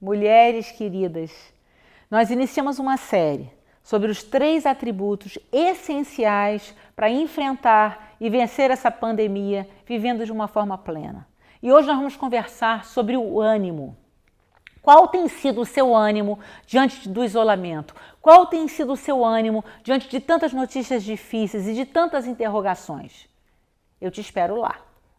Mulheres 0.00 0.70
queridas, 0.70 1.32
nós 2.08 2.30
iniciamos 2.30 2.78
uma 2.78 2.96
série 2.96 3.50
sobre 3.82 4.08
os 4.08 4.22
três 4.22 4.64
atributos 4.64 5.38
essenciais 5.50 6.72
para 6.94 7.10
enfrentar 7.10 8.14
e 8.20 8.30
vencer 8.30 8.70
essa 8.70 8.92
pandemia 8.92 9.68
vivendo 9.84 10.24
de 10.24 10.30
uma 10.30 10.46
forma 10.46 10.78
plena. 10.78 11.26
E 11.60 11.72
hoje 11.72 11.88
nós 11.88 11.96
vamos 11.96 12.14
conversar 12.14 12.84
sobre 12.84 13.16
o 13.16 13.40
ânimo. 13.40 13.96
Qual 14.80 15.08
tem 15.08 15.26
sido 15.26 15.62
o 15.62 15.66
seu 15.66 15.96
ânimo 15.96 16.38
diante 16.64 17.08
do 17.08 17.24
isolamento? 17.24 17.92
Qual 18.22 18.46
tem 18.46 18.68
sido 18.68 18.92
o 18.92 18.96
seu 18.96 19.24
ânimo 19.24 19.64
diante 19.82 20.08
de 20.08 20.20
tantas 20.20 20.52
notícias 20.52 21.02
difíceis 21.02 21.66
e 21.66 21.74
de 21.74 21.84
tantas 21.84 22.24
interrogações? 22.24 23.28
Eu 24.00 24.12
te 24.12 24.20
espero 24.20 24.54
lá. 24.54 24.76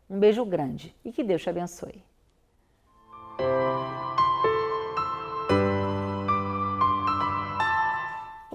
Um 0.10 0.18
beijo 0.18 0.46
grande 0.46 0.96
e 1.04 1.12
que 1.12 1.22
Deus 1.22 1.42
te 1.42 1.50
abençoe. 1.50 2.02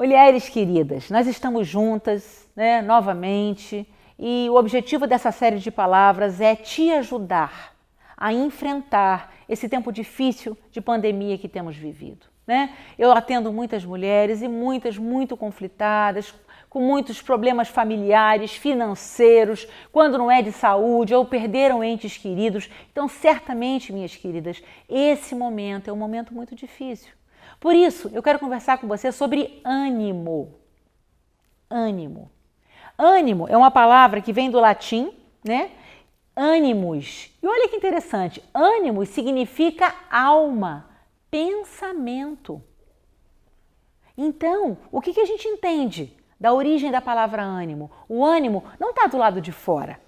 Mulheres 0.05 0.51
queridas, 0.51 1.09
nós 1.09 1.27
estamos 1.27 1.67
juntas 1.67 2.47
né, 2.55 2.83
novamente 2.83 3.89
e 4.19 4.47
o 4.51 4.55
objetivo 4.55 5.07
dessa 5.07 5.33
série 5.33 5.59
de 5.59 5.71
palavras 5.71 6.43
é 6.43 6.55
te 6.55 6.91
ajudar 6.91 7.75
a 8.15 8.31
enfrentar 8.31 9.33
esse 9.49 9.67
tempo 9.67 9.91
difícil 9.91 10.59
de 10.71 10.79
pandemia 10.83 11.39
que 11.39 11.49
temos 11.49 11.75
vivido. 11.75 12.27
Né? 12.47 12.75
Eu 12.99 13.13
atendo 13.13 13.51
muitas 13.51 13.83
mulheres 13.83 14.43
e 14.43 14.47
muitas 14.47 14.99
muito 14.99 15.39
conflitadas, 15.39 16.35
com 16.69 16.81
muitos 16.81 17.23
problemas 17.23 17.69
familiares, 17.69 18.53
financeiros, 18.53 19.67
quando 19.91 20.19
não 20.19 20.31
é 20.31 20.43
de 20.43 20.53
saúde 20.53 21.15
ou 21.15 21.25
perderam 21.25 21.83
entes 21.83 22.19
queridos. 22.19 22.69
Então, 22.93 23.09
certamente, 23.09 23.91
minhas 23.91 24.15
queridas, 24.15 24.63
esse 24.87 25.35
momento 25.35 25.89
é 25.89 25.93
um 25.95 25.97
momento 25.97 26.35
muito 26.35 26.55
difícil. 26.55 27.09
Por 27.61 27.75
isso, 27.75 28.11
eu 28.13 28.23
quero 28.23 28.39
conversar 28.39 28.79
com 28.79 28.87
você 28.87 29.11
sobre 29.11 29.61
ânimo. 29.65 30.55
Ânimo. 31.71 32.31
Ânimo 32.99 33.49
é 33.49 33.57
uma 33.57 33.71
palavra 33.71 34.21
que 34.21 34.33
vem 34.33 34.51
do 34.51 34.61
latim, 34.61 35.13
né? 35.43 35.71
Ânimos. 36.37 37.31
E 37.43 37.47
olha 37.47 37.69
que 37.69 37.77
interessante, 37.77 38.43
ânimos 38.53 39.09
significa 39.09 39.95
alma, 40.11 40.89
pensamento. 41.31 42.63
Então, 44.17 44.79
o 44.93 45.01
que, 45.01 45.13
que 45.13 45.21
a 45.21 45.27
gente 45.27 45.47
entende 45.49 46.17
da 46.39 46.53
origem 46.53 46.91
da 46.91 47.01
palavra 47.01 47.43
ânimo? 47.43 47.91
O 48.09 48.25
ânimo 48.25 48.65
não 48.79 48.91
está 48.91 49.07
do 49.07 49.17
lado 49.17 49.41
de 49.41 49.51
fora. 49.51 50.01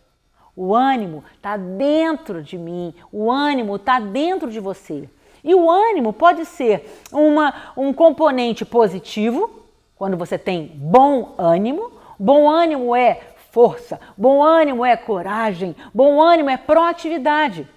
O 0.54 0.74
ânimo 0.74 1.22
está 1.34 1.56
dentro 1.56 2.42
de 2.42 2.56
mim, 2.56 2.94
o 3.12 3.30
ânimo 3.30 3.76
está 3.76 4.00
dentro 4.00 4.50
de 4.50 4.58
você. 4.58 5.08
E 5.46 5.54
o 5.54 5.70
ânimo 5.70 6.12
pode 6.12 6.44
ser 6.44 7.00
uma, 7.12 7.72
um 7.76 7.92
componente 7.92 8.64
positivo, 8.64 9.48
quando 9.94 10.16
você 10.16 10.36
tem 10.36 10.72
bom 10.74 11.34
ânimo. 11.38 11.92
Bom 12.18 12.50
ânimo 12.50 12.96
é 12.96 13.20
força, 13.52 14.00
bom 14.16 14.42
ânimo 14.42 14.84
é 14.84 14.96
coragem, 14.96 15.76
bom 15.94 16.20
ânimo 16.20 16.50
é 16.50 16.56
proatividade. 16.56 17.68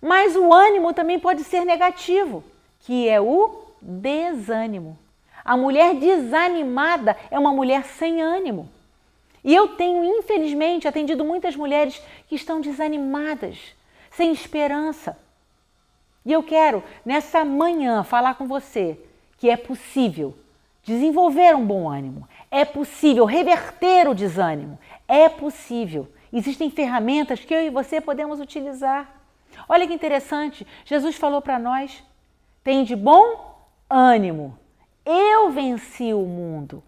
Mas 0.00 0.34
o 0.34 0.52
ânimo 0.54 0.94
também 0.94 1.18
pode 1.18 1.44
ser 1.44 1.66
negativo, 1.66 2.42
que 2.80 3.06
é 3.06 3.20
o 3.20 3.62
desânimo. 3.80 4.98
A 5.44 5.54
mulher 5.54 5.94
desanimada 5.94 7.14
é 7.30 7.38
uma 7.38 7.52
mulher 7.52 7.84
sem 7.84 8.22
ânimo. 8.22 8.70
E 9.44 9.54
eu 9.54 9.68
tenho, 9.68 10.02
infelizmente, 10.02 10.88
atendido 10.88 11.24
muitas 11.24 11.56
mulheres 11.56 12.00
que 12.26 12.36
estão 12.36 12.60
desanimadas, 12.60 13.58
sem 14.10 14.32
esperança. 14.32 15.18
E 16.24 16.32
eu 16.32 16.42
quero, 16.42 16.82
nessa 17.04 17.44
manhã, 17.44 18.02
falar 18.04 18.34
com 18.34 18.46
você 18.46 18.98
que 19.36 19.50
é 19.50 19.56
possível 19.56 20.38
desenvolver 20.84 21.54
um 21.54 21.64
bom 21.64 21.88
ânimo, 21.88 22.28
é 22.50 22.64
possível 22.64 23.24
reverter 23.24 24.08
o 24.08 24.14
desânimo, 24.14 24.78
é 25.06 25.28
possível. 25.28 26.08
Existem 26.32 26.70
ferramentas 26.70 27.44
que 27.44 27.54
eu 27.54 27.60
e 27.60 27.70
você 27.70 28.00
podemos 28.00 28.40
utilizar. 28.40 29.12
Olha 29.68 29.86
que 29.86 29.94
interessante, 29.94 30.66
Jesus 30.84 31.16
falou 31.16 31.40
para 31.40 31.58
nós: 31.58 32.02
tem 32.64 32.84
de 32.84 32.96
bom 32.96 33.56
ânimo, 33.88 34.58
eu 35.04 35.50
venci 35.50 36.12
o 36.14 36.22
mundo. 36.22 36.82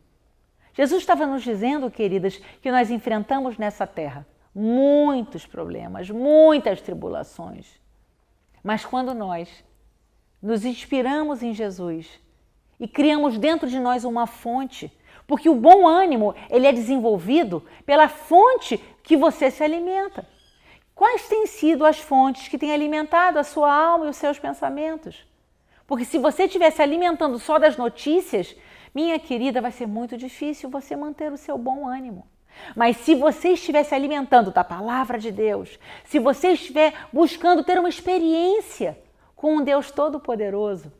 Jesus 0.72 1.02
estava 1.02 1.26
nos 1.26 1.42
dizendo, 1.42 1.90
queridas, 1.90 2.36
que 2.60 2.70
nós 2.70 2.90
enfrentamos 2.90 3.56
nessa 3.56 3.86
terra 3.86 4.26
muitos 4.54 5.46
problemas, 5.46 6.10
muitas 6.10 6.80
tribulações. 6.80 7.83
Mas 8.64 8.84
quando 8.84 9.14
nós 9.14 9.48
nos 10.42 10.64
inspiramos 10.64 11.42
em 11.42 11.54
Jesus 11.54 12.08
e 12.80 12.88
criamos 12.88 13.38
dentro 13.38 13.68
de 13.68 13.78
nós 13.78 14.04
uma 14.04 14.26
fonte 14.26 14.90
porque 15.26 15.48
o 15.48 15.54
bom 15.54 15.86
ânimo, 15.86 16.34
ele 16.50 16.66
é 16.66 16.72
desenvolvido 16.72 17.62
pela 17.86 18.08
fonte 18.08 18.78
que 19.02 19.16
você 19.16 19.50
se 19.50 19.62
alimenta. 19.62 20.26
Quais 20.94 21.28
têm 21.28 21.46
sido 21.46 21.84
as 21.84 21.98
fontes 21.98 22.48
que 22.48 22.58
têm 22.58 22.72
alimentado 22.72 23.38
a 23.38 23.44
sua 23.44 23.72
alma 23.72 24.06
e 24.06 24.08
os 24.08 24.16
seus 24.16 24.38
pensamentos? 24.38 25.26
Porque 25.86 26.04
se 26.04 26.18
você 26.18 26.44
estiver 26.44 26.70
se 26.70 26.82
alimentando 26.82 27.38
só 27.38 27.58
das 27.58 27.76
notícias, 27.76 28.54
minha 28.94 29.18
querida, 29.18 29.60
vai 29.60 29.72
ser 29.72 29.86
muito 29.86 30.16
difícil 30.16 30.70
você 30.70 30.94
manter 30.94 31.32
o 31.32 31.36
seu 31.36 31.58
bom 31.58 31.88
ânimo. 31.88 32.26
Mas 32.74 32.96
se 32.98 33.14
você 33.14 33.50
estiver 33.50 33.84
se 33.84 33.94
alimentando 33.94 34.50
da 34.50 34.64
palavra 34.64 35.18
de 35.18 35.30
Deus, 35.30 35.78
se 36.04 36.18
você 36.18 36.48
estiver 36.52 36.94
buscando 37.12 37.64
ter 37.64 37.78
uma 37.78 37.88
experiência 37.88 38.98
com 39.34 39.56
um 39.56 39.64
Deus 39.64 39.90
Todo-Poderoso, 39.90 40.92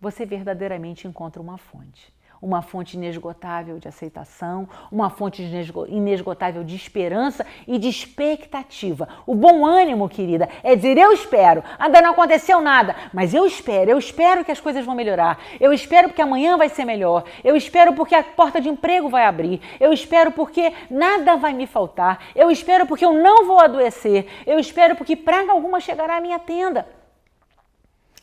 você 0.00 0.26
verdadeiramente 0.26 1.06
encontra 1.06 1.40
uma 1.40 1.58
fonte 1.58 2.12
uma 2.44 2.60
fonte 2.60 2.96
inesgotável 2.96 3.78
de 3.78 3.88
aceitação, 3.88 4.68
uma 4.92 5.08
fonte 5.08 5.42
inesgotável 5.88 6.62
de 6.62 6.76
esperança 6.76 7.46
e 7.66 7.78
de 7.78 7.88
expectativa. 7.88 9.08
O 9.26 9.34
bom 9.34 9.64
ânimo, 9.64 10.08
querida, 10.08 10.48
é 10.62 10.76
dizer: 10.76 10.98
eu 10.98 11.10
espero, 11.12 11.64
ainda 11.78 12.02
não 12.02 12.10
aconteceu 12.10 12.60
nada, 12.60 12.94
mas 13.14 13.32
eu 13.32 13.46
espero, 13.46 13.90
eu 13.90 13.98
espero 13.98 14.44
que 14.44 14.52
as 14.52 14.60
coisas 14.60 14.84
vão 14.84 14.94
melhorar, 14.94 15.40
eu 15.58 15.72
espero 15.72 16.08
porque 16.08 16.20
amanhã 16.20 16.58
vai 16.58 16.68
ser 16.68 16.84
melhor, 16.84 17.24
eu 17.42 17.56
espero 17.56 17.94
porque 17.94 18.14
a 18.14 18.22
porta 18.22 18.60
de 18.60 18.68
emprego 18.68 19.08
vai 19.08 19.24
abrir, 19.24 19.62
eu 19.80 19.90
espero 19.90 20.30
porque 20.30 20.70
nada 20.90 21.36
vai 21.36 21.54
me 21.54 21.66
faltar, 21.66 22.26
eu 22.36 22.50
espero 22.50 22.86
porque 22.86 23.06
eu 23.06 23.14
não 23.14 23.46
vou 23.46 23.58
adoecer, 23.58 24.26
eu 24.46 24.58
espero 24.58 24.96
porque 24.96 25.16
praga 25.16 25.50
alguma 25.50 25.80
chegará 25.80 26.18
à 26.18 26.20
minha 26.20 26.38
tenda. 26.38 26.86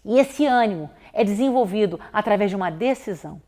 E 0.06 0.20
esse 0.20 0.46
ânimo 0.46 0.90
é 1.12 1.24
desenvolvido 1.24 2.00
através 2.14 2.50
de 2.50 2.56
uma 2.56 2.70
decisão. 2.70 3.42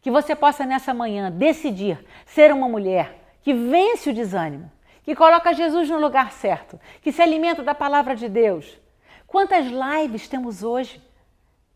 Que 0.00 0.10
você 0.10 0.34
possa 0.34 0.64
nessa 0.64 0.94
manhã 0.94 1.30
decidir 1.30 2.04
ser 2.24 2.52
uma 2.52 2.68
mulher 2.68 3.20
que 3.42 3.52
vence 3.52 4.10
o 4.10 4.14
desânimo, 4.14 4.70
que 5.02 5.14
coloca 5.14 5.54
Jesus 5.54 5.88
no 5.88 5.98
lugar 5.98 6.32
certo, 6.32 6.78
que 7.02 7.12
se 7.12 7.22
alimenta 7.22 7.62
da 7.62 7.74
palavra 7.74 8.14
de 8.14 8.28
Deus. 8.28 8.78
Quantas 9.26 9.66
lives 9.66 10.28
temos 10.28 10.62
hoje? 10.62 11.02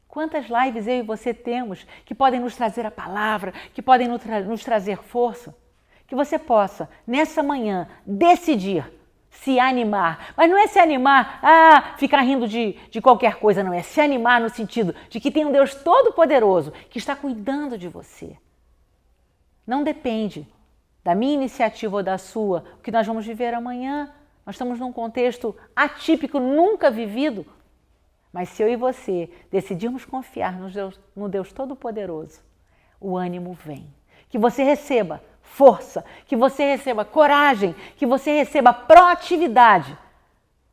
Quantas 0.08 0.46
lives 0.46 0.86
eu 0.86 0.98
e 0.98 1.02
você 1.02 1.34
temos 1.34 1.84
que 2.04 2.14
podem 2.14 2.38
nos 2.38 2.54
trazer 2.54 2.86
a 2.86 2.90
palavra, 2.90 3.52
que 3.72 3.82
podem 3.82 4.06
nos, 4.06 4.22
tra 4.22 4.40
nos 4.40 4.62
trazer 4.62 4.98
força? 4.98 5.56
Que 6.06 6.14
você 6.14 6.38
possa, 6.38 6.88
nessa 7.06 7.42
manhã, 7.42 7.88
decidir 8.06 8.84
se 9.34 9.58
animar. 9.58 10.32
Mas 10.36 10.50
não 10.50 10.58
é 10.58 10.66
se 10.66 10.78
animar, 10.78 11.40
ah, 11.42 11.94
ficar 11.98 12.20
rindo 12.20 12.46
de, 12.46 12.72
de 12.90 13.00
qualquer 13.00 13.36
coisa, 13.36 13.62
não. 13.62 13.72
É 13.72 13.82
se 13.82 14.00
animar 14.00 14.40
no 14.40 14.48
sentido 14.48 14.94
de 15.08 15.20
que 15.20 15.30
tem 15.30 15.44
um 15.44 15.52
Deus 15.52 15.74
todo-poderoso 15.74 16.72
que 16.88 16.98
está 16.98 17.16
cuidando 17.16 17.76
de 17.76 17.88
você. 17.88 18.36
Não 19.66 19.82
depende 19.82 20.46
da 21.02 21.14
minha 21.14 21.34
iniciativa 21.34 21.96
ou 21.96 22.02
da 22.02 22.16
sua, 22.16 22.64
o 22.78 22.82
que 22.82 22.90
nós 22.90 23.06
vamos 23.06 23.26
viver 23.26 23.52
amanhã. 23.54 24.12
Nós 24.46 24.54
estamos 24.54 24.78
num 24.78 24.92
contexto 24.92 25.54
atípico, 25.74 26.38
nunca 26.38 26.90
vivido. 26.90 27.46
Mas 28.32 28.48
se 28.48 28.62
eu 28.62 28.68
e 28.68 28.76
você 28.76 29.30
decidirmos 29.50 30.04
confiar 30.04 30.58
no 30.58 30.70
Deus, 30.70 31.00
no 31.14 31.28
Deus 31.28 31.52
Todo-Poderoso, 31.52 32.40
o 33.00 33.16
ânimo 33.16 33.52
vem. 33.52 33.86
Que 34.28 34.38
você 34.38 34.62
receba 34.62 35.22
força, 35.44 36.04
que 36.26 36.34
você 36.34 36.64
receba 36.64 37.04
coragem, 37.04 37.74
que 37.96 38.04
você 38.04 38.32
receba 38.32 38.72
proatividade 38.72 39.96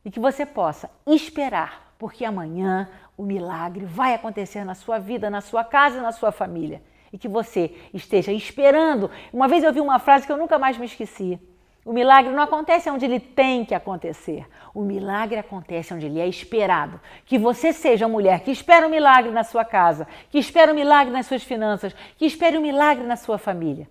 e 0.04 0.10
que 0.10 0.18
você 0.18 0.44
possa 0.44 0.90
esperar, 1.06 1.94
porque 1.98 2.24
amanhã 2.24 2.88
o 3.16 3.22
milagre 3.22 3.84
vai 3.84 4.14
acontecer 4.14 4.64
na 4.64 4.74
sua 4.74 4.98
vida, 4.98 5.30
na 5.30 5.40
sua 5.40 5.62
casa 5.62 5.98
e 5.98 6.02
na 6.02 6.10
sua 6.10 6.32
família. 6.32 6.82
E 7.12 7.18
que 7.18 7.28
você 7.28 7.72
esteja 7.92 8.32
esperando. 8.32 9.10
Uma 9.32 9.46
vez 9.46 9.62
eu 9.62 9.72
vi 9.72 9.80
uma 9.80 9.98
frase 9.98 10.26
que 10.26 10.32
eu 10.32 10.36
nunca 10.36 10.58
mais 10.58 10.78
me 10.78 10.86
esqueci. 10.86 11.38
O 11.84 11.92
milagre 11.92 12.32
não 12.32 12.42
acontece 12.42 12.88
onde 12.90 13.04
ele 13.04 13.20
tem 13.20 13.64
que 13.64 13.74
acontecer. 13.74 14.46
O 14.72 14.82
milagre 14.82 15.38
acontece 15.38 15.92
onde 15.92 16.06
ele 16.06 16.20
é 16.20 16.26
esperado. 16.26 16.98
Que 17.26 17.38
você 17.38 17.72
seja 17.72 18.06
uma 18.06 18.12
mulher 18.12 18.40
que 18.40 18.50
espera 18.50 18.86
um 18.86 18.90
milagre 18.90 19.30
na 19.30 19.44
sua 19.44 19.64
casa, 19.64 20.08
que 20.30 20.38
espera 20.38 20.72
um 20.72 20.74
milagre 20.74 21.12
nas 21.12 21.26
suas 21.26 21.42
finanças, 21.42 21.94
que 22.16 22.24
espere 22.24 22.56
um 22.56 22.62
milagre 22.62 23.04
na 23.04 23.16
sua 23.16 23.36
família. 23.36 23.86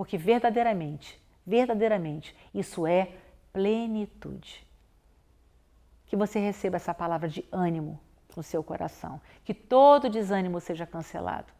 Porque 0.00 0.16
verdadeiramente, 0.16 1.20
verdadeiramente, 1.46 2.34
isso 2.54 2.86
é 2.86 3.18
plenitude. 3.52 4.66
Que 6.06 6.16
você 6.16 6.38
receba 6.38 6.76
essa 6.76 6.94
palavra 6.94 7.28
de 7.28 7.44
ânimo 7.52 8.00
no 8.34 8.42
seu 8.42 8.64
coração. 8.64 9.20
Que 9.44 9.52
todo 9.52 10.08
desânimo 10.08 10.58
seja 10.58 10.86
cancelado. 10.86 11.52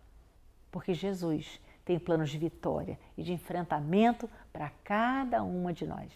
Porque 0.71 0.95
Jesus 0.95 1.61
tem 1.85 1.99
planos 1.99 2.31
de 2.31 2.39
vitória 2.39 2.99
e 3.15 3.23
de 3.23 3.31
enfrentamento 3.35 4.27
para 4.51 4.71
cada 4.85 5.43
uma 5.43 5.71
de 5.71 5.87
nós. 5.87 6.11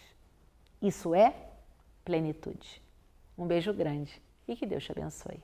Isso 0.81 1.13
é 1.13 1.31
plenitude. 2.03 2.81
Um 3.37 3.45
beijo 3.45 3.71
grande 3.71 4.19
e 4.47 4.55
que 4.55 4.65
Deus 4.65 4.83
te 4.83 4.91
abençoe. 4.91 5.43